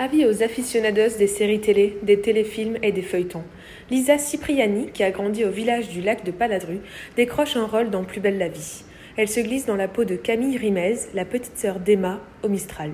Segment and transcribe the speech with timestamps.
[0.00, 3.44] Avis aux aficionados des séries télé, des téléfilms et des feuilletons.
[3.90, 6.78] Lisa Cipriani, qui a grandi au village du lac de Paladru,
[7.16, 8.82] décroche un rôle dans Plus belle la vie.
[9.18, 12.92] Elle se glisse dans la peau de Camille Rimez, la petite sœur d'Emma, au Mistral.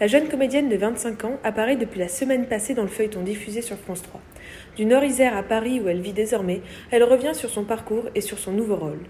[0.00, 3.60] La jeune comédienne de 25 ans apparaît depuis la semaine passée dans le feuilleton diffusé
[3.60, 4.18] sur France 3.
[4.76, 8.38] Du Nord-Isère à Paris où elle vit désormais, elle revient sur son parcours et sur
[8.38, 9.00] son nouveau rôle.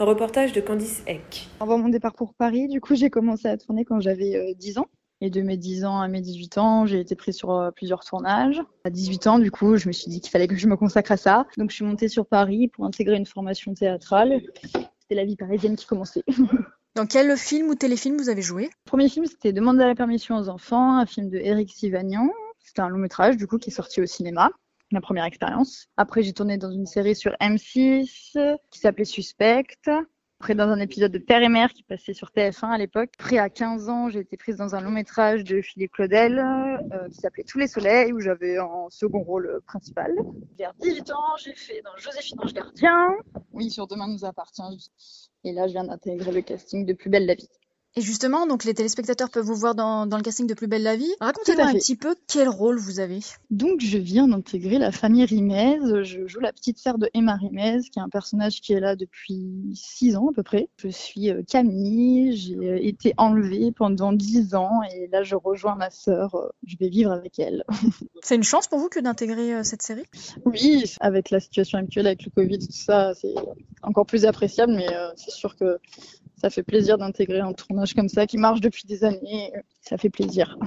[0.00, 1.50] Un reportage de Candice Eck.
[1.60, 4.88] Avant mon départ pour Paris, du coup, j'ai commencé à tourner quand j'avais 10 ans.
[5.22, 8.04] Et de mes 10 ans à mes 18 ans, j'ai été prise sur euh, plusieurs
[8.04, 8.60] tournages.
[8.84, 11.12] À 18 ans, du coup, je me suis dit qu'il fallait que je me consacre
[11.12, 11.46] à ça.
[11.56, 14.42] Donc, je suis montée sur Paris pour intégrer une formation théâtrale.
[14.62, 16.22] C'était la vie parisienne qui commençait.
[16.96, 18.64] Dans quel film ou téléfilm vous avez joué?
[18.64, 22.30] Le premier film, c'était Demander la permission aux enfants, un film de Eric Sivagnan.
[22.58, 24.50] C'était un long métrage, du coup, qui est sorti au cinéma.
[24.92, 25.88] Ma première expérience.
[25.96, 29.64] Après, j'ai tourné dans une série sur M6 qui s'appelait Suspect.
[30.38, 33.10] Après, dans un épisode de Père et Mère qui passait sur TF1 à l'époque.
[33.18, 37.08] Après, à 15 ans, j'ai été prise dans un long métrage de Philippe Claudel euh,
[37.08, 40.12] qui s'appelait Tous les soleils, où j'avais un second rôle principal.
[40.58, 43.08] Vers 18 ans, j'ai fait dans Joséphine Ange Gardien.
[43.52, 44.62] Oui, sur Demain nous appartient.
[45.44, 47.48] Et là, je viens d'intégrer le casting de Plus belle la vie.
[47.98, 50.82] Et justement, donc les téléspectateurs peuvent vous voir dans, dans le casting de Plus belle
[50.82, 51.10] la vie.
[51.18, 53.20] Racontez-moi un petit peu quel rôle vous avez.
[53.50, 55.78] Donc, je viens d'intégrer la famille Rimez.
[56.04, 58.96] Je joue la petite sœur de Emma Rimez, qui est un personnage qui est là
[58.96, 60.68] depuis 6 ans à peu près.
[60.76, 65.76] Je suis euh, Camille, j'ai euh, été enlevée pendant 10 ans et là, je rejoins
[65.76, 66.34] ma sœur.
[66.34, 67.64] euh, Je vais vivre avec elle.
[68.22, 70.04] C'est une chance pour vous que d'intégrer cette série?
[70.44, 73.34] Oui, avec la situation actuelle, avec le Covid, tout ça, c'est
[73.82, 75.78] encore plus appréciable, mais c'est sûr que
[76.36, 79.52] ça fait plaisir d'intégrer un tournage comme ça qui marche depuis des années.
[79.80, 80.58] Ça fait plaisir.